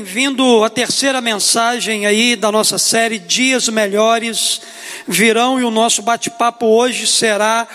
[0.00, 4.62] bem-vindo à terceira mensagem aí da nossa série Dias Melhores
[5.06, 7.68] Virão e o nosso bate-papo hoje será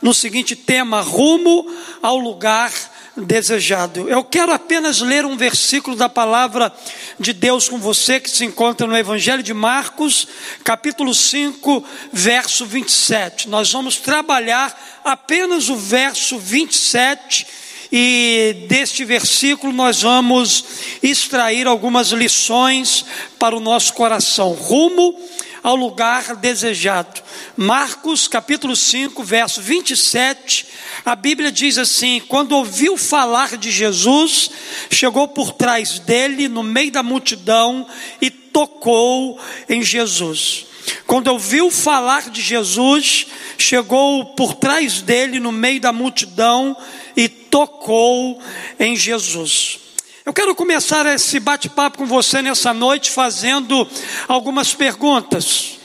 [0.00, 1.66] no seguinte tema: rumo
[2.00, 2.72] ao lugar
[3.16, 4.08] desejado.
[4.08, 6.72] Eu quero apenas ler um versículo da palavra
[7.18, 10.28] de Deus com você que se encontra no Evangelho de Marcos,
[10.62, 13.48] capítulo 5, verso 27.
[13.48, 17.44] Nós vamos trabalhar apenas o verso 27
[17.92, 20.64] e deste versículo nós vamos
[21.02, 23.04] extrair algumas lições
[23.38, 24.52] para o nosso coração.
[24.54, 25.14] Rumo
[25.62, 27.22] ao lugar desejado.
[27.54, 30.66] Marcos capítulo 5, verso 27,
[31.04, 34.50] a Bíblia diz assim: Quando ouviu falar de Jesus,
[34.90, 37.86] chegou por trás dele, no meio da multidão,
[38.22, 40.71] e tocou em Jesus.
[41.06, 43.26] Quando ouviu falar de Jesus,
[43.58, 46.76] chegou por trás dele, no meio da multidão,
[47.16, 48.40] e tocou
[48.78, 49.78] em Jesus.
[50.24, 53.88] Eu quero começar esse bate-papo com você nessa noite fazendo
[54.28, 55.78] algumas perguntas.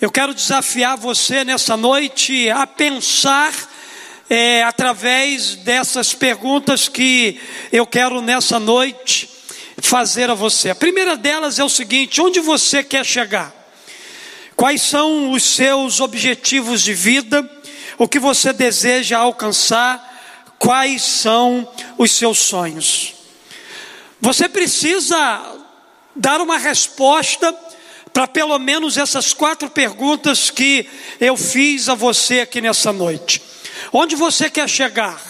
[0.00, 3.52] Eu quero desafiar você nessa noite a pensar
[4.28, 7.40] é, através dessas perguntas que
[7.72, 9.30] eu quero nessa noite
[9.78, 10.70] fazer a você.
[10.70, 13.63] A primeira delas é o seguinte: onde você quer chegar?
[14.56, 17.48] Quais são os seus objetivos de vida?
[17.98, 20.12] O que você deseja alcançar?
[20.58, 23.14] Quais são os seus sonhos?
[24.20, 25.42] Você precisa
[26.14, 27.54] dar uma resposta
[28.12, 30.88] para pelo menos essas quatro perguntas que
[31.20, 33.42] eu fiz a você aqui nessa noite.
[33.92, 35.20] Onde você quer chegar?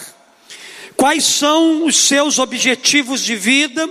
[0.95, 3.89] Quais são os seus objetivos de vida?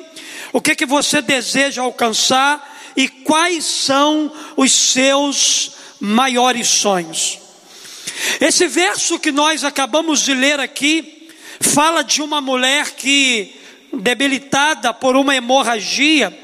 [0.53, 7.39] O que que você deseja alcançar e quais são os seus maiores sonhos?
[8.41, 11.29] Esse verso que nós acabamos de ler aqui
[11.61, 13.55] fala de uma mulher que
[13.93, 16.37] debilitada por uma hemorragia,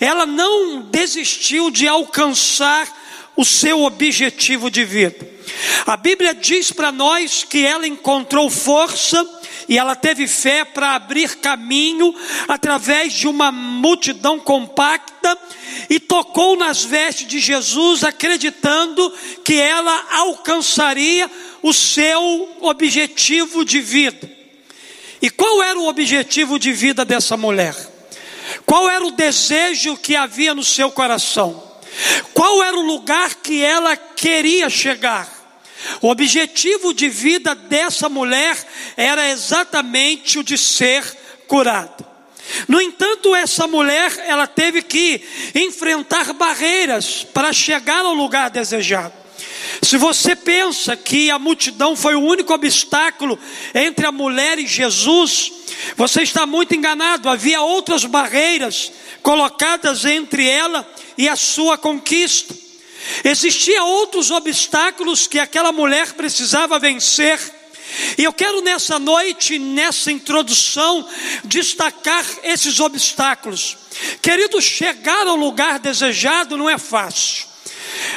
[0.00, 2.86] ela não desistiu de alcançar
[3.36, 5.28] o seu objetivo de vida.
[5.86, 9.24] A Bíblia diz para nós que ela encontrou força
[9.68, 12.14] e ela teve fé para abrir caminho
[12.46, 15.36] através de uma multidão compacta
[15.90, 19.12] e tocou nas vestes de Jesus, acreditando
[19.44, 21.30] que ela alcançaria
[21.62, 24.30] o seu objetivo de vida.
[25.20, 27.74] E qual era o objetivo de vida dessa mulher?
[28.64, 31.62] Qual era o desejo que havia no seu coração?
[32.32, 35.35] Qual era o lugar que ela queria chegar?
[36.00, 38.56] O objetivo de vida dessa mulher
[38.96, 41.04] era exatamente o de ser
[41.46, 42.06] curada.
[42.68, 45.20] No entanto, essa mulher, ela teve que
[45.54, 49.12] enfrentar barreiras para chegar ao lugar desejado.
[49.82, 53.38] Se você pensa que a multidão foi o único obstáculo
[53.74, 55.52] entre a mulher e Jesus,
[55.96, 57.28] você está muito enganado.
[57.28, 58.92] Havia outras barreiras
[59.22, 60.88] colocadas entre ela
[61.18, 62.65] e a sua conquista.
[63.24, 67.38] Existiam outros obstáculos que aquela mulher precisava vencer.
[68.18, 71.08] E eu quero nessa noite, nessa introdução,
[71.44, 73.76] destacar esses obstáculos.
[74.20, 77.46] Querido, chegar ao lugar desejado não é fácil.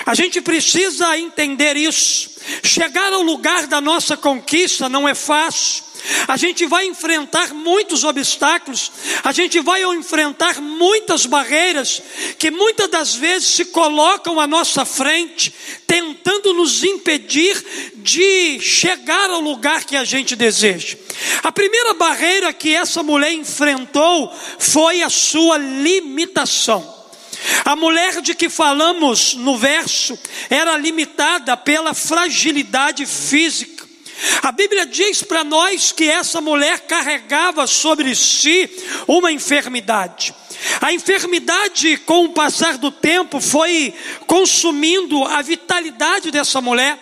[0.05, 2.29] A gente precisa entender isso.
[2.63, 5.88] Chegar ao lugar da nossa conquista não é fácil.
[6.28, 8.92] A gente vai enfrentar muitos obstáculos,
[9.24, 12.02] a gente vai enfrentar muitas barreiras
[12.38, 15.54] que muitas das vezes se colocam à nossa frente,
[15.86, 20.98] tentando nos impedir de chegar ao lugar que a gente deseja.
[21.44, 27.00] A primeira barreira que essa mulher enfrentou foi a sua limitação.
[27.64, 30.18] A mulher de que falamos no verso
[30.50, 33.78] era limitada pela fragilidade física.
[34.41, 38.69] A Bíblia diz para nós que essa mulher carregava sobre si
[39.07, 40.34] uma enfermidade.
[40.81, 43.94] A enfermidade, com o passar do tempo, foi
[44.28, 46.97] consumindo a vitalidade dessa mulher.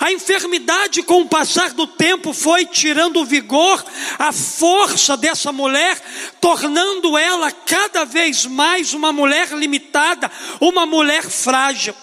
[0.00, 3.84] A enfermidade, com o passar do tempo, foi tirando o vigor,
[4.18, 6.00] a força dessa mulher,
[6.40, 10.30] tornando ela cada vez mais uma mulher limitada,
[10.60, 11.94] uma mulher frágil.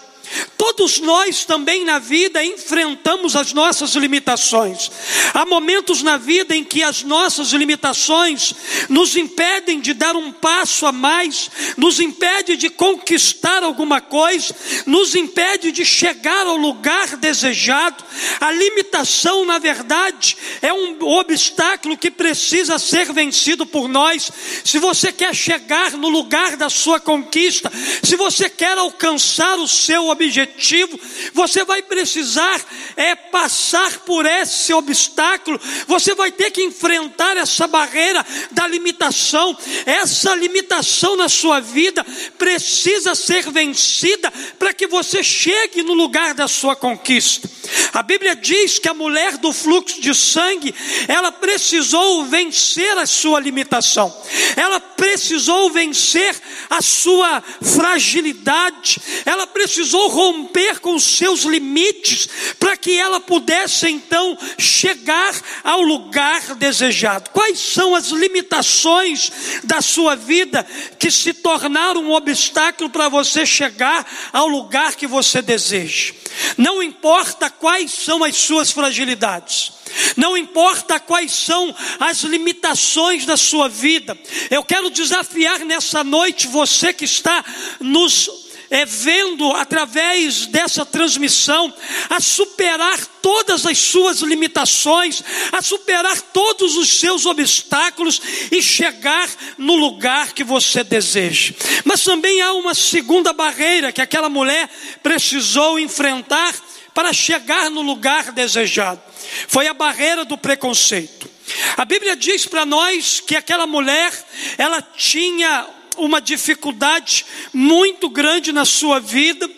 [0.58, 4.90] Todos nós também na vida enfrentamos as nossas limitações.
[5.34, 8.54] Há momentos na vida em que as nossas limitações
[8.88, 14.56] nos impedem de dar um passo a mais, nos impede de conquistar alguma coisa,
[14.86, 18.04] nos impede de chegar ao lugar desejado.
[18.40, 24.32] A limitação, na verdade, é um obstáculo que precisa ser vencido por nós.
[24.64, 27.72] Se você quer chegar no lugar da sua conquista,
[28.02, 31.00] se você quer alcançar o seu objetivo,
[31.34, 32.64] você vai precisar
[32.96, 35.60] é passar por esse obstáculo.
[35.88, 39.58] Você vai ter que enfrentar essa barreira da limitação.
[39.86, 42.06] Essa limitação na sua vida
[42.38, 47.50] precisa ser vencida para que você chegue no lugar da sua conquista.
[47.94, 50.74] A Bíblia diz que a mulher do fluxo de sangue,
[51.08, 54.14] ela precisou vencer a sua limitação,
[54.56, 56.36] ela precisou vencer
[56.70, 62.28] a sua fragilidade, ela precisou romper com seus limites,
[62.60, 65.34] para que ela pudesse então chegar
[65.64, 67.30] ao lugar desejado.
[67.32, 69.32] Quais são as limitações
[69.64, 70.66] da sua vida
[71.00, 76.14] que se tornaram um obstáculo para você chegar ao lugar que você deseja?
[76.58, 79.72] Não importa quais são as suas fragilidades.
[80.18, 84.18] Não importa quais são as limitações da sua vida,
[84.50, 87.44] eu quero desafiar nessa noite você que está
[87.80, 88.43] nos
[88.74, 91.72] é, vendo através dessa transmissão
[92.10, 98.20] a superar todas as suas limitações, a superar todos os seus obstáculos
[98.52, 99.30] e chegar
[99.60, 101.54] no lugar que você deseja.
[101.86, 104.68] Mas também há uma segunda barreira que aquela mulher
[105.04, 106.56] precisou enfrentar
[106.96, 109.00] para chegar no lugar desejado.
[109.48, 111.30] Foi a barreira do preconceito.
[111.78, 114.12] A Bíblia diz para nós que aquela mulher,
[114.58, 115.68] ela tinha
[115.98, 119.50] uma dificuldade muito grande na sua vida,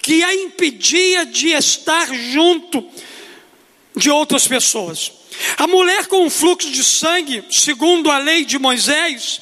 [0.00, 2.84] que a impedia de estar junto
[3.96, 5.12] de outras pessoas.
[5.56, 9.40] A mulher com um fluxo de sangue, segundo a lei de Moisés,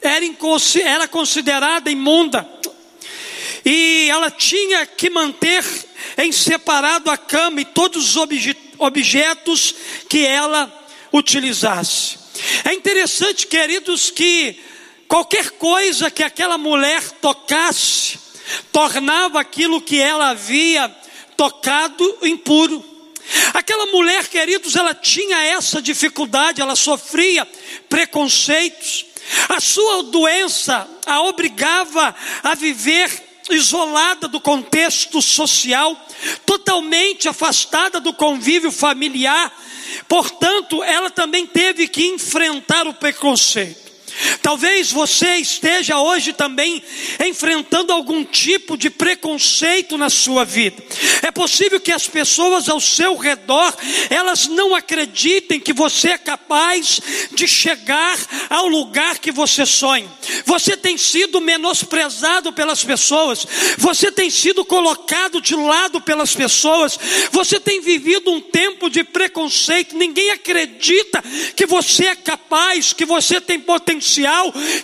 [0.00, 0.24] era,
[0.84, 2.48] era considerada imunda,
[3.64, 5.64] e ela tinha que manter
[6.18, 8.28] em separado a cama e todos os
[8.78, 9.74] objetos
[10.08, 10.70] que ela
[11.12, 12.18] utilizasse.
[12.64, 14.58] É interessante, queridos, que
[15.12, 18.18] Qualquer coisa que aquela mulher tocasse,
[18.72, 20.88] tornava aquilo que ela havia
[21.36, 22.82] tocado impuro.
[23.52, 27.46] Aquela mulher, queridos, ela tinha essa dificuldade, ela sofria
[27.90, 29.04] preconceitos.
[29.50, 33.10] A sua doença a obrigava a viver
[33.50, 35.94] isolada do contexto social,
[36.46, 39.52] totalmente afastada do convívio familiar.
[40.08, 43.81] Portanto, ela também teve que enfrentar o preconceito.
[44.42, 46.82] Talvez você esteja hoje também
[47.24, 50.82] enfrentando algum tipo de preconceito na sua vida.
[51.22, 53.74] É possível que as pessoas ao seu redor,
[54.10, 57.00] elas não acreditem que você é capaz
[57.32, 58.18] de chegar
[58.50, 60.10] ao lugar que você sonha.
[60.44, 63.46] Você tem sido menosprezado pelas pessoas,
[63.78, 66.98] você tem sido colocado de lado pelas pessoas,
[67.30, 69.96] você tem vivido um tempo de preconceito.
[69.96, 71.22] Ninguém acredita
[71.56, 74.01] que você é capaz, que você tem potencial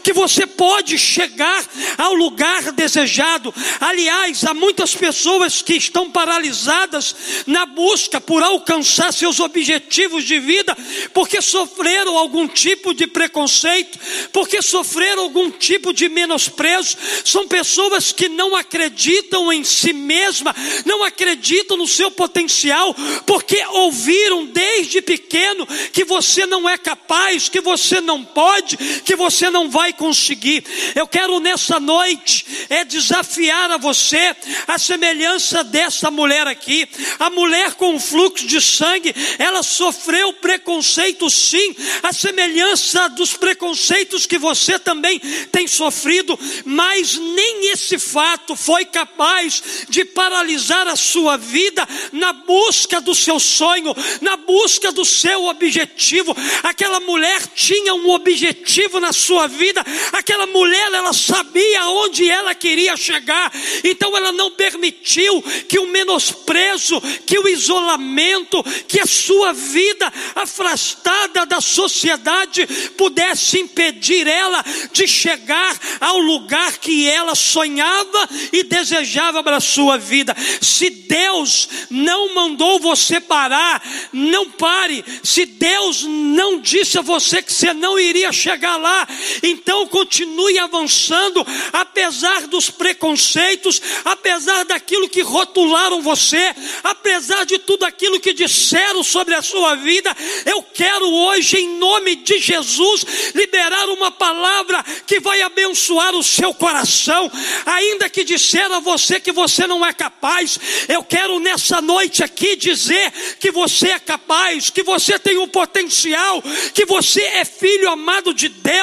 [0.03, 1.65] que você pode chegar
[1.97, 3.55] ao lugar desejado.
[3.81, 7.15] Aliás, há muitas pessoas que estão paralisadas
[7.47, 10.77] na busca por alcançar seus objetivos de vida
[11.13, 13.99] porque sofreram algum tipo de preconceito,
[14.33, 16.97] porque sofreram algum tipo de menosprezo.
[17.25, 20.55] São pessoas que não acreditam em si mesma,
[20.85, 22.95] não acreditam no seu potencial,
[23.27, 28.77] porque ouviram desde pequeno que você não é capaz, que você não pode,
[29.09, 30.63] que você não vai conseguir.
[30.95, 36.87] Eu quero nessa noite é desafiar a você a semelhança dessa mulher aqui.
[37.19, 44.37] A mulher com fluxo de sangue, ela sofreu preconceito sim, a semelhança dos preconceitos que
[44.37, 45.19] você também
[45.51, 53.01] tem sofrido, mas nem esse fato foi capaz de paralisar a sua vida na busca
[53.01, 56.37] do seu sonho, na busca do seu objetivo.
[56.63, 59.85] Aquela mulher tinha um objetivo na sua vida.
[60.13, 63.53] Aquela mulher, ela sabia onde ela queria chegar,
[63.85, 71.47] então ela não permitiu que o menosprezo, que o isolamento, que a sua vida afastada
[71.47, 79.57] da sociedade pudesse impedir ela de chegar ao lugar que ela sonhava e desejava para
[79.57, 80.35] a sua vida.
[80.61, 85.05] Se Deus não mandou você parar, não pare.
[85.23, 89.09] Se Deus não disse a você que você não iria chegar lá, lá.
[89.43, 98.21] Então continue avançando, apesar dos preconceitos, apesar daquilo que rotularam você, apesar de tudo aquilo
[98.21, 100.15] que disseram sobre a sua vida.
[100.47, 103.05] Eu quero hoje, em nome de Jesus,
[103.35, 107.31] liberar uma palavra que vai abençoar o seu coração,
[107.67, 110.59] ainda que disseram a você que você não é capaz.
[110.89, 116.43] Eu quero nessa noite aqui dizer que você é capaz, que você tem um potencial,
[116.73, 118.78] que você é filho amado de Deus,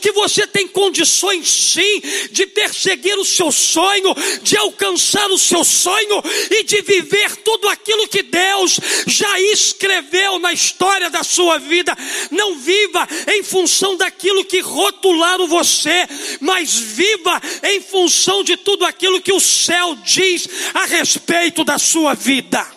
[0.00, 6.22] que você tem condições sim de perseguir o seu sonho, de alcançar o seu sonho
[6.50, 11.96] e de viver tudo aquilo que Deus já escreveu na história da sua vida.
[12.30, 16.06] Não viva em função daquilo que rotularam você,
[16.40, 22.14] mas viva em função de tudo aquilo que o céu diz a respeito da sua
[22.14, 22.75] vida.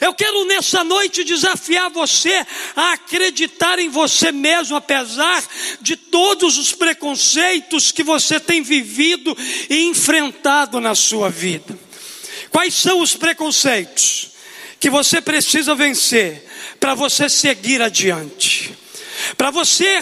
[0.00, 2.46] Eu quero nessa noite desafiar você
[2.76, 5.42] a acreditar em você mesmo, apesar
[5.80, 9.36] de todos os preconceitos que você tem vivido
[9.68, 11.78] e enfrentado na sua vida.
[12.50, 14.30] Quais são os preconceitos
[14.78, 16.46] que você precisa vencer
[16.78, 18.76] para você seguir adiante?
[19.36, 20.00] Para você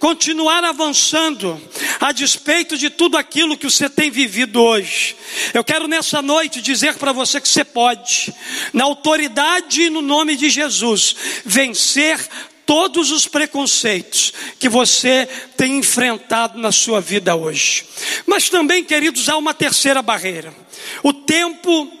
[0.00, 1.60] continuar avançando,
[2.00, 5.14] a despeito de tudo aquilo que você tem vivido hoje.
[5.52, 8.34] Eu quero nessa noite dizer para você que você pode,
[8.72, 11.14] na autoridade e no nome de Jesus,
[11.44, 12.18] vencer
[12.64, 17.84] todos os preconceitos que você tem enfrentado na sua vida hoje.
[18.24, 20.54] Mas também, queridos, há uma terceira barreira:
[21.02, 21.92] o tempo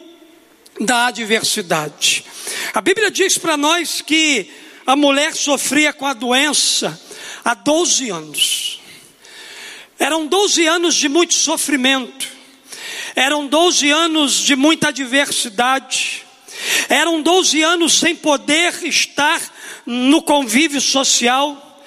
[0.80, 2.24] da adversidade.
[2.72, 4.48] A Bíblia diz para nós que
[4.86, 6.98] a mulher sofria com a doença
[7.50, 8.80] há 12 anos.
[9.98, 12.28] Eram 12 anos de muito sofrimento,
[13.16, 16.24] eram 12 anos de muita adversidade,
[16.88, 19.40] eram 12 anos sem poder estar
[19.84, 21.82] no convívio social,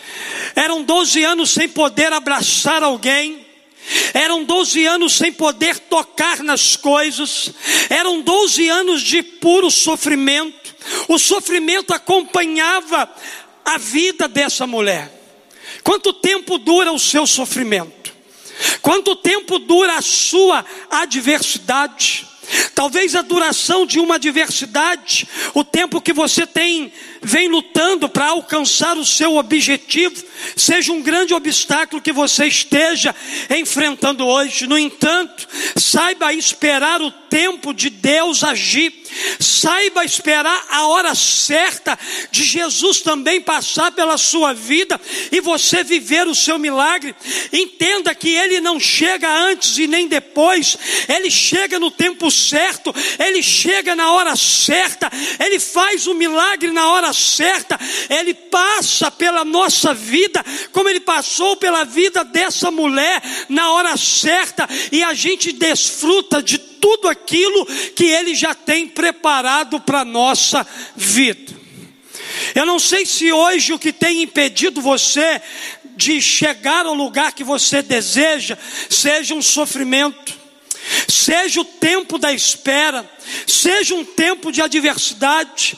[0.53, 3.45] eram 12 anos sem poder abraçar alguém,
[4.13, 7.51] eram 12 anos sem poder tocar nas coisas,
[7.89, 10.75] eram 12 anos de puro sofrimento.
[11.07, 13.09] O sofrimento acompanhava
[13.63, 15.22] a vida dessa mulher.
[15.83, 18.13] Quanto tempo dura o seu sofrimento?
[18.81, 22.27] Quanto tempo dura a sua adversidade?
[22.75, 26.91] Talvez a duração de uma adversidade, o tempo que você tem
[27.23, 30.21] vem lutando para alcançar o seu objetivo,
[30.55, 33.15] seja um grande obstáculo que você esteja
[33.49, 34.67] enfrentando hoje.
[34.67, 38.93] No entanto, saiba esperar o tempo de Deus agir.
[39.39, 41.97] Saiba esperar a hora certa
[42.31, 44.99] de Jesus também passar pela sua vida
[45.31, 47.15] e você viver o seu milagre.
[47.51, 50.77] Entenda que ele não chega antes e nem depois,
[51.07, 56.87] ele chega no tempo certo, ele chega na hora certa, ele faz o milagre na
[56.89, 57.79] hora certa,
[58.09, 64.67] ele passa pela nossa vida, como ele passou pela vida dessa mulher na hora certa,
[64.91, 67.65] e a gente desfruta de tudo aquilo
[67.95, 71.53] que Ele já tem preparado para a nossa vida.
[72.53, 75.41] Eu não sei se hoje o que tem impedido você
[75.95, 78.57] de chegar ao lugar que você deseja
[78.89, 80.33] seja um sofrimento,
[81.07, 83.09] seja o tempo da espera,
[83.47, 85.77] seja um tempo de adversidade,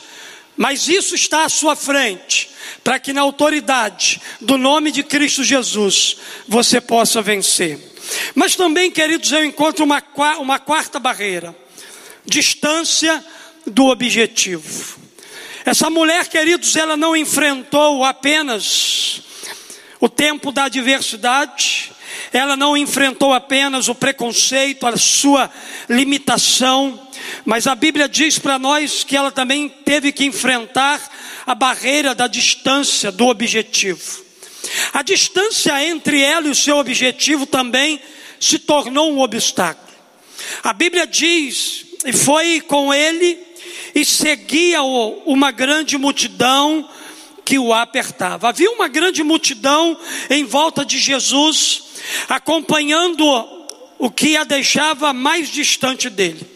[0.56, 2.50] mas isso está à sua frente,
[2.82, 6.16] para que na autoridade do nome de Cristo Jesus
[6.48, 7.78] você possa vencer.
[8.34, 10.02] Mas também, queridos, eu encontro uma,
[10.38, 11.54] uma quarta barreira:
[12.24, 13.24] distância
[13.66, 14.98] do objetivo.
[15.64, 19.20] Essa mulher, queridos, ela não enfrentou apenas
[19.98, 21.90] o tempo da adversidade,
[22.32, 25.50] ela não enfrentou apenas o preconceito, a sua
[25.88, 27.05] limitação,
[27.44, 31.00] mas a Bíblia diz para nós que ela também teve que enfrentar
[31.46, 34.24] a barreira da distância do objetivo.
[34.92, 38.00] A distância entre ela e o seu objetivo também
[38.40, 39.86] se tornou um obstáculo.
[40.62, 43.38] A Bíblia diz: e foi com ele
[43.94, 46.88] e seguia uma grande multidão
[47.44, 48.48] que o apertava.
[48.48, 51.84] Havia uma grande multidão em volta de Jesus,
[52.28, 53.24] acompanhando
[53.98, 56.55] o que a deixava mais distante dele.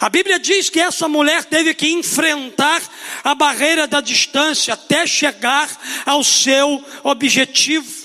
[0.00, 2.82] A Bíblia diz que essa mulher teve que enfrentar
[3.22, 5.68] a barreira da distância até chegar
[6.04, 8.04] ao seu objetivo.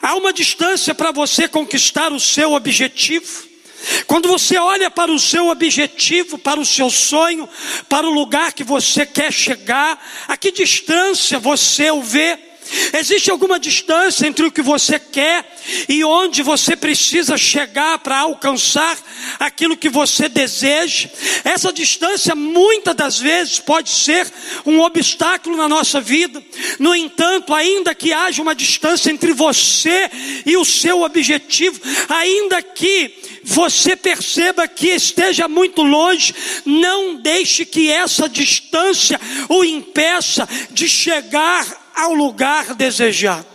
[0.00, 3.48] Há uma distância para você conquistar o seu objetivo.
[4.06, 7.48] Quando você olha para o seu objetivo, para o seu sonho,
[7.88, 12.47] para o lugar que você quer chegar, a que distância você o vê?
[12.92, 15.56] Existe alguma distância entre o que você quer
[15.88, 18.98] e onde você precisa chegar para alcançar
[19.38, 21.08] aquilo que você deseja?
[21.44, 24.30] Essa distância muitas das vezes pode ser
[24.66, 26.42] um obstáculo na nossa vida.
[26.78, 30.10] No entanto, ainda que haja uma distância entre você
[30.44, 36.34] e o seu objetivo, ainda que você perceba que esteja muito longe,
[36.64, 43.46] não deixe que essa distância o impeça de chegar ao lugar desejado.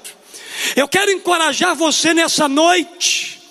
[0.75, 3.41] Eu quero encorajar você nessa noite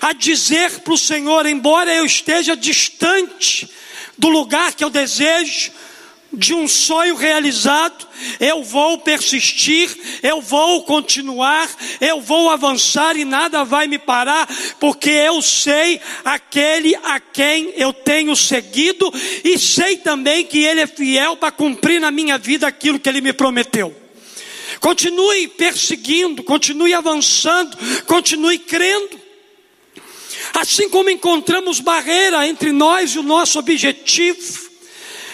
[0.00, 3.68] a dizer para o Senhor: embora eu esteja distante
[4.18, 5.72] do lugar que eu desejo,
[6.30, 8.06] de um sonho realizado,
[8.38, 9.90] eu vou persistir,
[10.22, 11.68] eu vou continuar,
[12.00, 14.46] eu vou avançar e nada vai me parar,
[14.78, 20.86] porque eu sei aquele a quem eu tenho seguido e sei também que ele é
[20.86, 24.03] fiel para cumprir na minha vida aquilo que ele me prometeu.
[24.84, 27.74] Continue perseguindo, continue avançando,
[28.04, 29.18] continue crendo.
[30.52, 34.70] Assim como encontramos barreira entre nós e o nosso objetivo,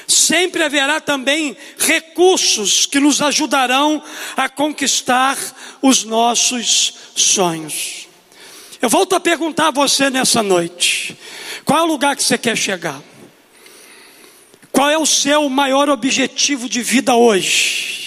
[0.07, 4.01] sempre haverá também recursos que nos ajudarão
[4.37, 5.37] a conquistar
[5.83, 8.07] os nossos sonhos.
[8.81, 11.19] Eu volto a perguntar a você nessa noite:
[11.65, 13.03] qual é o lugar que você quer chegar?
[14.71, 18.01] Qual é o seu maior objetivo de vida hoje?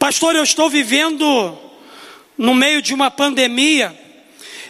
[0.00, 1.58] Pastor, eu estou vivendo
[2.38, 3.94] no meio de uma pandemia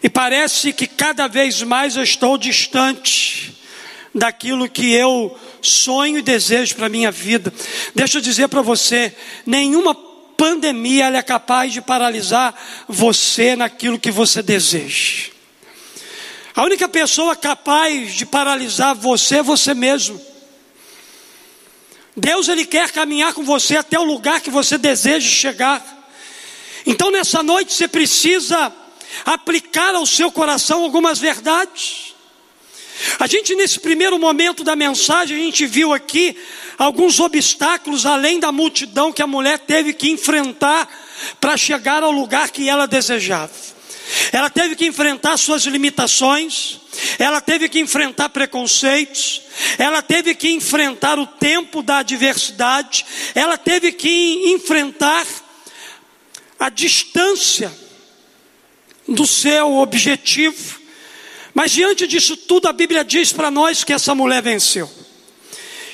[0.02, 3.56] e parece que cada vez mais eu estou distante
[4.12, 7.54] daquilo que eu sonho e desejo para a minha vida.
[7.94, 9.14] Deixa eu dizer para você:
[9.46, 12.52] nenhuma pandemia é capaz de paralisar
[12.88, 15.30] você naquilo que você deseja.
[16.56, 20.29] A única pessoa capaz de paralisar você é você mesmo.
[22.16, 25.82] Deus ele quer caminhar com você até o lugar que você deseja chegar.
[26.86, 28.72] Então nessa noite você precisa
[29.24, 32.14] aplicar ao seu coração algumas verdades.
[33.18, 36.36] A gente nesse primeiro momento da mensagem, a gente viu aqui
[36.78, 40.88] alguns obstáculos além da multidão que a mulher teve que enfrentar
[41.40, 43.52] para chegar ao lugar que ela desejava.
[44.32, 46.80] Ela teve que enfrentar suas limitações,
[47.18, 49.42] ela teve que enfrentar preconceitos,
[49.78, 55.26] ela teve que enfrentar o tempo da adversidade, ela teve que enfrentar
[56.58, 57.72] a distância
[59.06, 60.80] do seu objetivo.
[61.54, 64.90] Mas diante disso tudo, a Bíblia diz para nós que essa mulher venceu.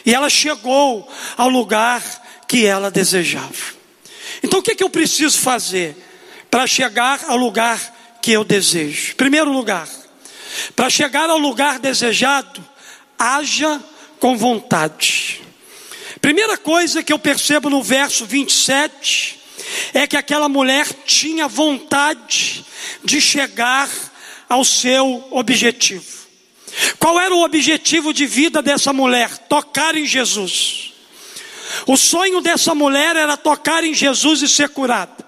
[0.04, 2.02] E ela chegou ao lugar
[2.46, 3.76] que ela desejava.
[4.42, 5.96] Então o que, é que eu preciso fazer
[6.50, 7.95] para chegar ao lugar
[8.26, 9.14] que eu desejo.
[9.14, 9.88] Primeiro lugar,
[10.74, 12.60] para chegar ao lugar desejado,
[13.16, 13.80] haja
[14.18, 15.40] com vontade.
[16.20, 19.38] Primeira coisa que eu percebo no verso 27
[19.94, 22.64] é que aquela mulher tinha vontade
[23.04, 23.88] de chegar
[24.48, 26.26] ao seu objetivo.
[26.98, 29.38] Qual era o objetivo de vida dessa mulher?
[29.48, 30.92] Tocar em Jesus.
[31.86, 35.25] O sonho dessa mulher era tocar em Jesus e ser curada.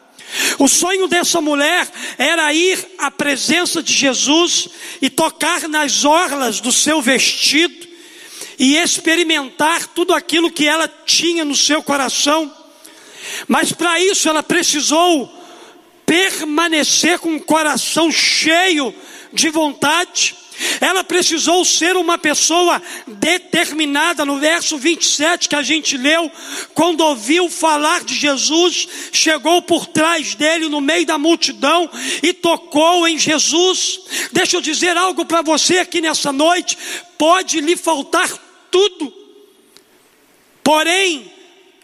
[0.59, 1.88] O sonho dessa mulher
[2.19, 4.69] era ir à presença de Jesus
[5.01, 7.87] e tocar nas orlas do seu vestido
[8.59, 12.53] e experimentar tudo aquilo que ela tinha no seu coração.
[13.47, 15.33] Mas para isso ela precisou
[16.05, 18.95] permanecer com o coração cheio
[19.33, 20.35] de vontade
[20.81, 24.25] ela precisou ser uma pessoa determinada.
[24.25, 26.31] No verso 27 que a gente leu,
[26.75, 31.88] quando ouviu falar de Jesus, chegou por trás dele no meio da multidão
[32.23, 34.01] e tocou em Jesus.
[34.33, 36.77] Deixa eu dizer algo para você aqui nessa noite:
[37.16, 38.29] pode lhe faltar
[38.71, 39.12] tudo,
[40.62, 41.33] porém,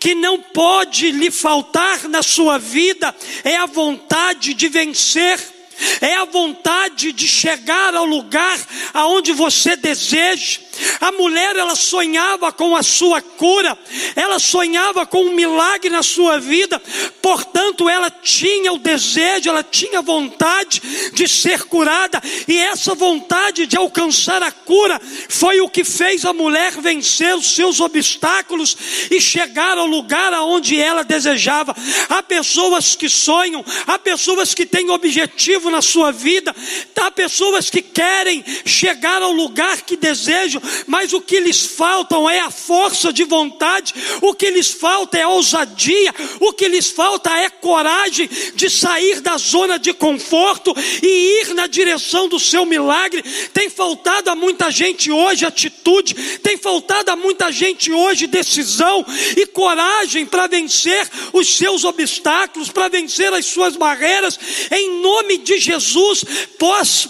[0.05, 5.54] que não pode lhe faltar na sua vida é a vontade de vencer
[6.01, 8.59] é a vontade de chegar ao lugar
[8.93, 10.61] aonde você deseja.
[11.01, 13.77] A mulher ela sonhava com a sua cura,
[14.15, 16.81] ela sonhava com um milagre na sua vida,
[17.21, 20.83] portanto ela tinha o desejo, ela tinha vontade
[21.13, 26.33] de ser curada, e essa vontade de alcançar a cura foi o que fez a
[26.33, 28.77] mulher vencer os seus obstáculos
[29.11, 31.75] e chegar ao lugar aonde ela desejava.
[32.09, 36.55] Há pessoas que sonham, há pessoas que têm objetivo na sua vida,
[36.97, 42.41] há pessoas que querem chegar ao lugar que desejam, mas o que lhes faltam é
[42.41, 47.49] a força de vontade, o que lhes falta é ousadia, o que lhes falta é
[47.49, 53.23] coragem de sair da zona de conforto e ir na direção do seu milagre.
[53.53, 59.05] Tem faltado a muita gente hoje atitude, tem faltado a muita gente hoje decisão
[59.37, 64.39] e coragem para vencer os seus obstáculos, para vencer as suas barreiras.
[64.71, 66.25] Em nome de Jesus,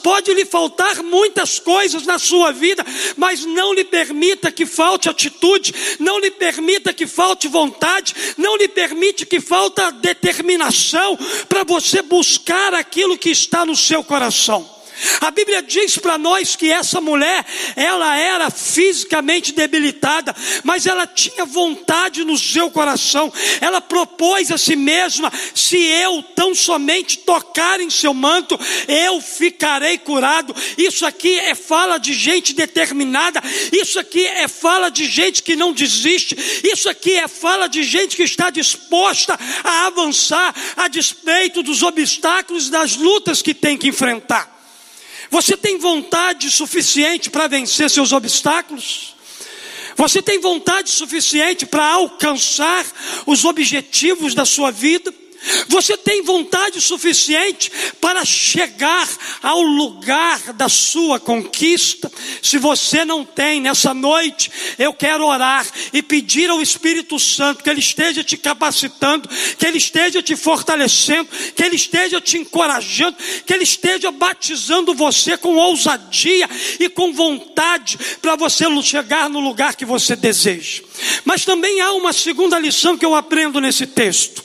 [0.03, 2.85] pode, lhe faltar muitas coisas na sua vida,
[3.17, 8.69] mas não lhe permita que falte atitude, não lhe permita que falte vontade, não lhe
[8.69, 14.74] permite que falte determinação para você buscar aquilo que está no seu coração.
[15.21, 21.45] A Bíblia diz para nós que essa mulher, ela era fisicamente debilitada, mas ela tinha
[21.45, 23.33] vontade no seu coração.
[23.61, 29.99] Ela propôs a si mesma: se eu tão somente tocar em seu manto, eu ficarei
[29.99, 30.55] curado.
[30.79, 33.43] Isso aqui é fala de gente determinada.
[33.73, 36.37] Isso aqui é fala de gente que não desiste.
[36.65, 42.71] Isso aqui é fala de gente que está disposta a avançar a despeito dos obstáculos,
[42.71, 44.54] das lutas que tem que enfrentar.
[45.35, 49.17] Você tem vontade suficiente para vencer seus obstáculos?
[49.97, 52.87] Você tem vontade suficiente para alcançar
[53.27, 55.13] os objetivos da sua vida?
[55.69, 59.09] Você tem vontade suficiente para chegar
[59.43, 62.11] ao lugar da sua conquista?
[62.43, 67.71] Se você não tem nessa noite, eu quero orar e pedir ao Espírito Santo que
[67.71, 69.29] Ele esteja te capacitando,
[69.59, 75.37] que Ele esteja te fortalecendo, que Ele esteja te encorajando, que Ele esteja batizando você
[75.37, 80.83] com ousadia e com vontade para você chegar no lugar que você deseja.
[81.25, 84.44] Mas também há uma segunda lição que eu aprendo nesse texto.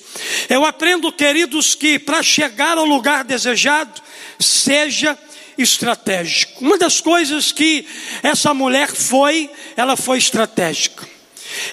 [0.49, 4.01] Eu aprendo, queridos, que para chegar ao lugar desejado,
[4.39, 5.17] seja
[5.57, 6.63] estratégico.
[6.63, 7.85] Uma das coisas que
[8.23, 11.07] essa mulher foi, ela foi estratégica.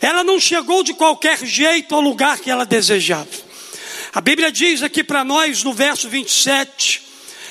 [0.00, 3.28] Ela não chegou de qualquer jeito ao lugar que ela desejava.
[4.12, 7.02] A Bíblia diz aqui para nós no verso 27,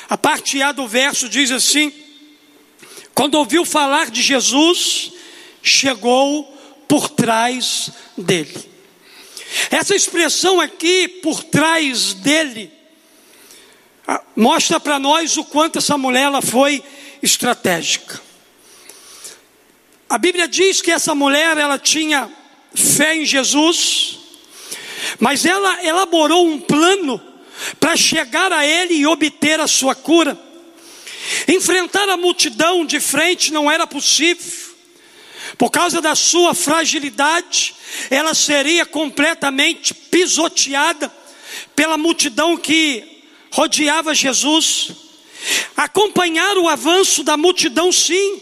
[0.09, 1.93] a parte A do verso diz assim:
[3.13, 5.11] Quando ouviu falar de Jesus,
[5.61, 6.43] chegou
[6.87, 8.74] por trás dele.
[9.69, 12.71] Essa expressão aqui, por trás dele,
[14.35, 16.83] mostra para nós o quanto essa mulher ela foi
[17.21, 18.21] estratégica.
[20.07, 22.31] A Bíblia diz que essa mulher ela tinha
[22.73, 24.19] fé em Jesus,
[25.19, 27.21] mas ela elaborou um plano
[27.79, 30.39] para chegar a ele e obter a sua cura.
[31.47, 34.65] Enfrentar a multidão de frente não era possível.
[35.57, 37.74] Por causa da sua fragilidade,
[38.09, 41.11] ela seria completamente pisoteada
[41.75, 43.03] pela multidão que
[43.51, 44.91] rodeava Jesus.
[45.77, 48.41] Acompanhar o avanço da multidão, sim.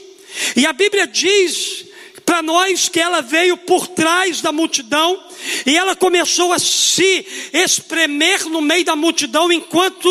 [0.56, 1.86] E a Bíblia diz
[2.26, 5.22] para nós que ela veio por trás da multidão
[5.66, 10.10] e ela começou a se espremer no meio da multidão enquanto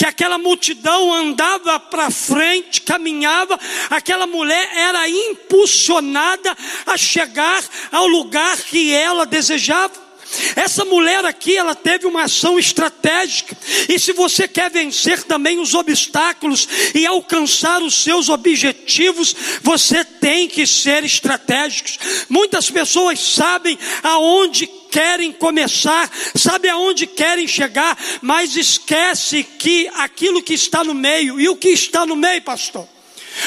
[0.00, 3.60] que aquela multidão andava para frente, caminhava,
[3.90, 10.09] aquela mulher era impulsionada a chegar ao lugar que ela desejava.
[10.56, 13.56] Essa mulher aqui, ela teve uma ação estratégica.
[13.88, 20.48] E se você quer vencer também os obstáculos e alcançar os seus objetivos, você tem
[20.48, 21.90] que ser estratégico.
[22.28, 30.54] Muitas pessoas sabem aonde querem começar, sabe aonde querem chegar, mas esquece que aquilo que
[30.54, 32.86] está no meio, e o que está no meio, pastor?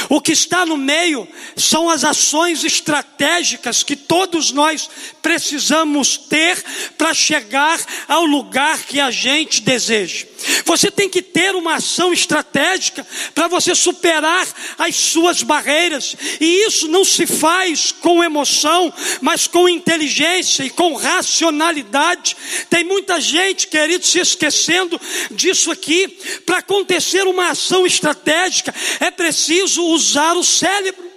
[0.09, 4.89] O que está no meio são as ações estratégicas que todos nós
[5.21, 6.63] precisamos ter
[6.97, 10.32] para chegar ao lugar que a gente deseja.
[10.65, 16.87] Você tem que ter uma ação estratégica para você superar as suas barreiras, e isso
[16.87, 22.35] não se faz com emoção, mas com inteligência e com racionalidade.
[22.69, 24.99] Tem muita gente, querido, se esquecendo
[25.31, 26.07] disso aqui.
[26.45, 31.12] Para acontecer uma ação estratégica, é preciso usar o cérebro.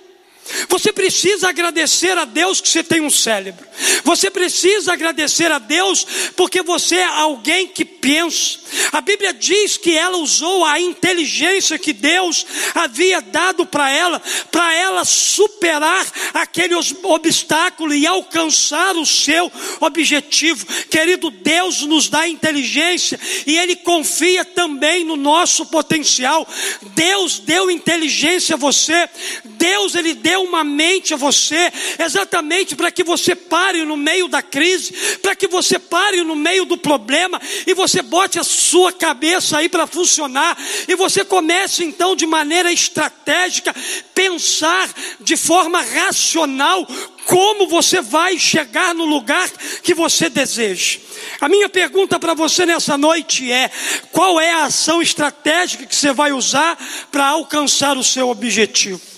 [0.69, 3.67] Você precisa agradecer a Deus que você tem um cérebro.
[4.05, 6.07] Você precisa agradecer a Deus
[6.37, 8.59] porque você é alguém que pensa.
[8.93, 14.73] A Bíblia diz que ela usou a inteligência que Deus havia dado para ela, para
[14.75, 20.67] ela superar aquele obstáculo e alcançar o seu objetivo.
[20.91, 26.47] Querido, Deus nos dá inteligência e Ele confia também no nosso potencial.
[26.95, 29.09] Deus deu inteligência a você.
[29.45, 34.29] Deus, Ele deu deu uma mente a você, exatamente para que você pare no meio
[34.29, 38.93] da crise, para que você pare no meio do problema e você bote a sua
[38.93, 43.75] cabeça aí para funcionar e você comece então de maneira estratégica
[44.15, 46.87] pensar de forma racional
[47.25, 49.51] como você vai chegar no lugar
[49.83, 50.99] que você deseja.
[51.41, 53.71] A minha pergunta para você nessa noite é:
[54.13, 56.79] qual é a ação estratégica que você vai usar
[57.11, 59.16] para alcançar o seu objetivo?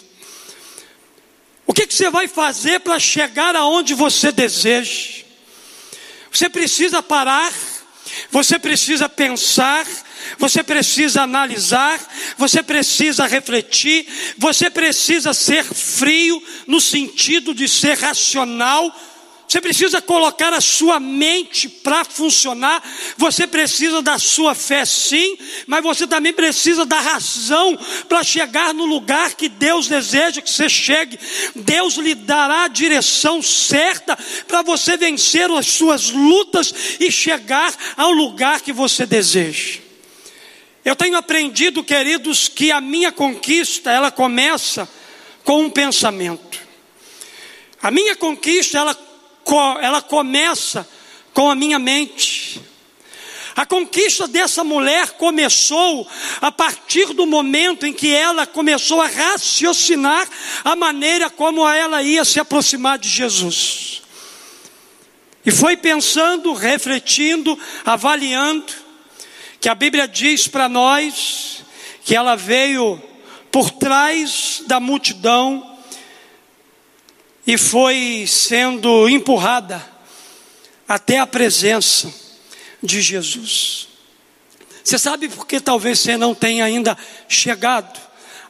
[1.68, 5.22] O que, que você vai fazer para chegar aonde você deseja?
[6.32, 7.52] Você precisa parar,
[8.30, 9.86] você precisa pensar,
[10.38, 12.00] você precisa analisar,
[12.38, 14.06] você precisa refletir,
[14.38, 18.90] você precisa ser frio no sentido de ser racional.
[19.48, 22.82] Você precisa colocar a sua mente para funcionar.
[23.16, 28.84] Você precisa da sua fé, sim, mas você também precisa da razão para chegar no
[28.84, 31.18] lugar que Deus deseja que você chegue.
[31.56, 38.12] Deus lhe dará a direção certa para você vencer as suas lutas e chegar ao
[38.12, 39.78] lugar que você deseja.
[40.84, 44.86] Eu tenho aprendido, queridos, que a minha conquista, ela começa
[45.42, 46.58] com um pensamento.
[47.82, 49.07] A minha conquista, ela,
[49.80, 50.88] ela começa
[51.32, 52.60] com a minha mente.
[53.54, 56.08] A conquista dessa mulher começou
[56.40, 60.28] a partir do momento em que ela começou a raciocinar
[60.64, 64.02] a maneira como ela ia se aproximar de Jesus.
[65.44, 68.72] E foi pensando, refletindo, avaliando,
[69.60, 71.64] que a Bíblia diz para nós
[72.04, 73.02] que ela veio
[73.50, 75.77] por trás da multidão
[77.48, 79.82] e foi sendo empurrada
[80.86, 82.12] até a presença
[82.82, 83.88] de Jesus.
[84.84, 86.94] Você sabe por que talvez você não tenha ainda
[87.26, 87.98] chegado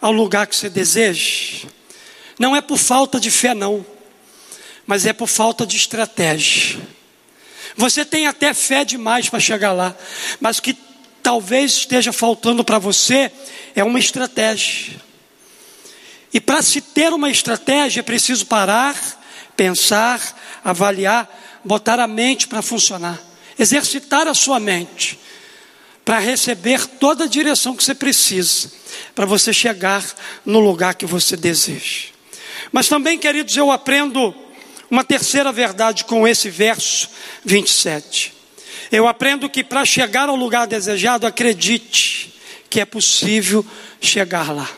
[0.00, 1.68] ao lugar que você deseja?
[2.40, 3.86] Não é por falta de fé, não,
[4.84, 6.80] mas é por falta de estratégia.
[7.76, 9.96] Você tem até fé demais para chegar lá,
[10.40, 10.76] mas que
[11.22, 13.30] talvez esteja faltando para você
[13.76, 15.07] é uma estratégia.
[16.38, 18.94] E para se ter uma estratégia é preciso parar,
[19.56, 20.20] pensar,
[20.62, 21.28] avaliar,
[21.64, 23.20] botar a mente para funcionar,
[23.58, 25.18] exercitar a sua mente
[26.04, 28.70] para receber toda a direção que você precisa
[29.16, 30.04] para você chegar
[30.46, 32.10] no lugar que você deseja.
[32.70, 34.32] Mas também, queridos, eu aprendo
[34.88, 37.10] uma terceira verdade com esse verso
[37.44, 38.32] 27.
[38.92, 42.32] Eu aprendo que para chegar ao lugar desejado, acredite
[42.70, 43.66] que é possível
[44.00, 44.70] chegar lá.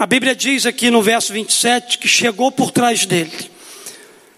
[0.00, 3.50] A Bíblia diz aqui no verso 27 que chegou por trás dele,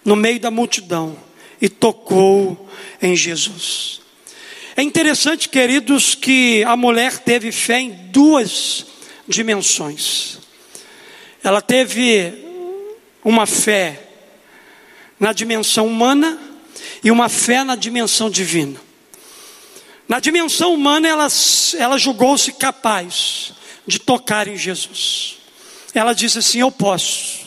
[0.04, 1.16] no meio da multidão,
[1.60, 2.68] e tocou
[3.00, 4.00] em Jesus.
[4.76, 8.86] É interessante, queridos, que a mulher teve fé em duas
[9.28, 10.40] dimensões.
[11.44, 12.34] Ela teve
[13.22, 14.02] uma fé
[15.20, 16.40] na dimensão humana
[17.04, 18.80] e uma fé na dimensão divina.
[20.08, 21.28] Na dimensão humana, ela,
[21.78, 23.52] ela julgou-se capaz
[23.86, 25.40] de tocar em Jesus.
[25.94, 27.40] Ela disse assim: Eu posso,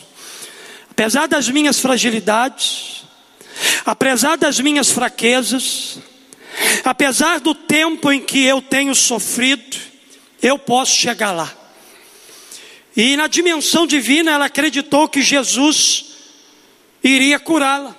[0.90, 3.04] apesar das minhas fragilidades,
[3.84, 5.98] apesar das minhas fraquezas,
[6.84, 9.76] apesar do tempo em que eu tenho sofrido,
[10.40, 11.52] eu posso chegar lá.
[12.96, 16.06] E na dimensão divina, ela acreditou que Jesus
[17.04, 17.94] iria curá-la.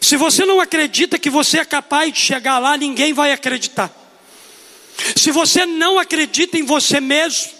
[0.00, 3.90] Se você não acredita que você é capaz de chegar lá, ninguém vai acreditar.
[5.16, 7.57] Se você não acredita em você mesmo,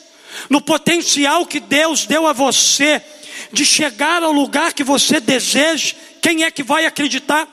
[0.48, 3.02] no potencial que Deus deu a você
[3.52, 7.48] de chegar ao lugar que você deseja, quem é que vai acreditar?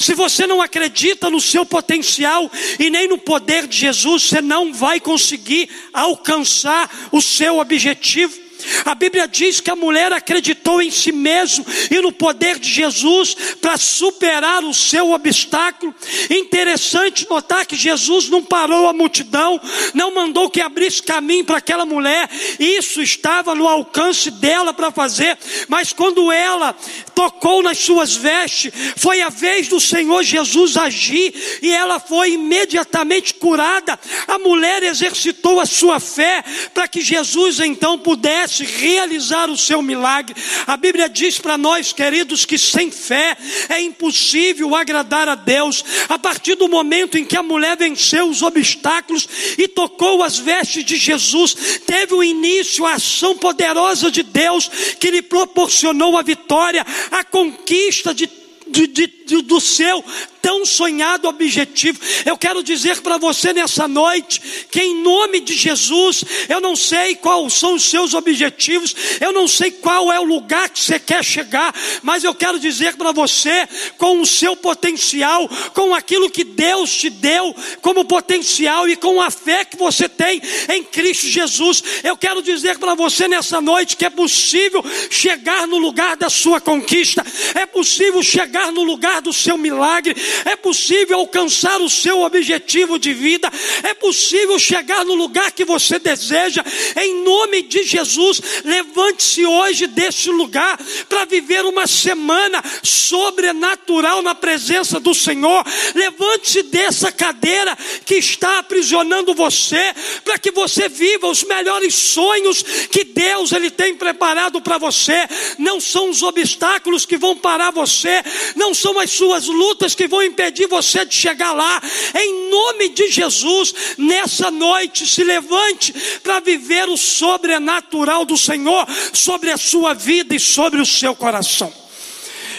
[0.00, 4.72] Se você não acredita no seu potencial e nem no poder de Jesus, você não
[4.72, 8.47] vai conseguir alcançar o seu objetivo.
[8.84, 13.34] A Bíblia diz que a mulher acreditou em si mesmo e no poder de Jesus
[13.60, 15.94] para superar o seu obstáculo.
[16.30, 19.60] Interessante notar que Jesus não parou a multidão,
[19.94, 22.28] não mandou que abrisse caminho para aquela mulher.
[22.58, 25.36] Isso estava no alcance dela para fazer,
[25.68, 26.74] mas quando ela
[27.14, 33.34] tocou nas suas vestes, foi a vez do Senhor Jesus agir e ela foi imediatamente
[33.34, 33.98] curada.
[34.26, 39.82] A mulher exercitou a sua fé para que Jesus então pudesse pudesse realizar o seu
[39.82, 40.34] milagre.
[40.66, 43.36] A Bíblia diz para nós, queridos, que sem fé
[43.68, 45.84] é impossível agradar a Deus.
[46.08, 50.84] A partir do momento em que a mulher venceu os obstáculos e tocou as vestes
[50.84, 51.54] de Jesus,
[51.86, 58.14] teve o início a ação poderosa de Deus que lhe proporcionou a vitória, a conquista
[58.14, 58.38] de
[58.70, 59.06] de, de,
[59.42, 60.04] do seu
[60.48, 62.00] tão sonhado objetivo.
[62.24, 67.16] Eu quero dizer para você nessa noite que, em nome de Jesus, eu não sei
[67.16, 71.22] quais são os seus objetivos, eu não sei qual é o lugar que você quer
[71.22, 76.96] chegar, mas eu quero dizer para você, com o seu potencial, com aquilo que Deus
[76.96, 82.16] te deu como potencial e com a fé que você tem em Cristo Jesus, eu
[82.16, 87.22] quero dizer para você nessa noite que é possível chegar no lugar da sua conquista,
[87.54, 93.12] é possível chegar no lugar do seu milagre, é possível alcançar o seu objetivo de
[93.12, 93.50] vida,
[93.82, 96.64] é possível chegar no lugar que você deseja,
[96.96, 98.40] em nome de Jesus.
[98.64, 105.64] Levante-se hoje deste lugar para viver uma semana sobrenatural na presença do Senhor.
[105.94, 113.04] Levante-se dessa cadeira que está aprisionando você, para que você viva os melhores sonhos que
[113.04, 115.26] Deus ele tem preparado para você.
[115.58, 118.22] Não são os obstáculos que vão parar você,
[118.56, 121.80] não são as suas lutas que vão impedir você de chegar lá.
[122.14, 129.50] Em nome de Jesus, nessa noite, se levante para viver o sobrenatural do Senhor sobre
[129.50, 131.72] a sua vida e sobre o seu coração.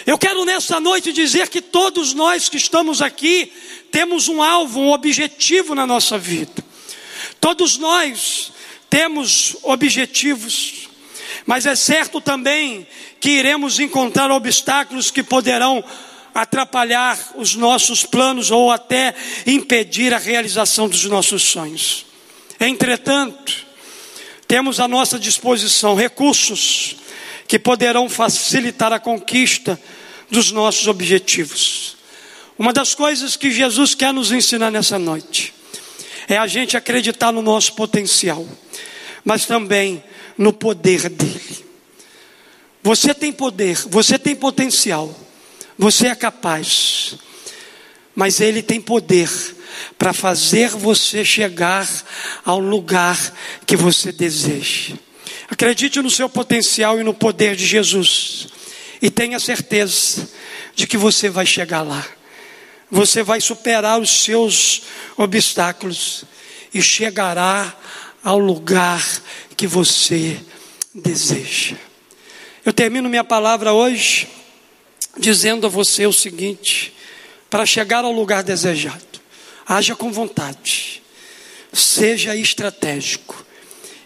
[0.06, 3.52] Eu quero nessa noite dizer que todos nós que estamos aqui
[3.90, 6.64] temos um alvo, um objetivo na nossa vida.
[7.40, 8.52] Todos nós
[8.88, 10.88] temos objetivos,
[11.46, 12.86] mas é certo também
[13.20, 15.84] que iremos encontrar obstáculos que poderão
[16.34, 19.14] atrapalhar os nossos planos ou até
[19.46, 22.06] impedir a realização dos nossos sonhos.
[22.58, 23.66] Entretanto,
[24.46, 26.96] temos à nossa disposição recursos
[27.46, 29.80] que poderão facilitar a conquista
[30.30, 31.96] dos nossos objetivos.
[32.58, 35.54] Uma das coisas que Jesus quer nos ensinar nessa noite
[36.28, 38.46] é a gente acreditar no nosso potencial,
[39.24, 40.02] mas também
[40.36, 41.64] no poder dele.
[42.82, 45.14] Você tem poder, você tem potencial.
[45.80, 47.14] Você é capaz,
[48.14, 49.30] mas Ele tem poder
[49.96, 51.88] para fazer você chegar
[52.44, 53.16] ao lugar
[53.64, 54.92] que você deseja.
[55.48, 58.48] Acredite no seu potencial e no poder de Jesus,
[59.00, 60.28] e tenha certeza
[60.76, 62.06] de que você vai chegar lá.
[62.90, 64.82] Você vai superar os seus
[65.16, 66.26] obstáculos
[66.74, 67.74] e chegará
[68.22, 69.02] ao lugar
[69.56, 70.38] que você
[70.94, 71.74] deseja.
[72.66, 74.28] Eu termino minha palavra hoje
[75.16, 76.94] dizendo a você o seguinte:
[77.48, 79.20] para chegar ao lugar desejado,
[79.66, 81.02] haja com vontade,
[81.72, 83.44] seja estratégico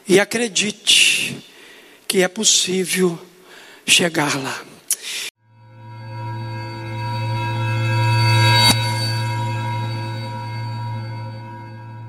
[0.08, 1.36] e acredite
[2.06, 3.18] que é possível
[3.86, 4.73] chegar lá.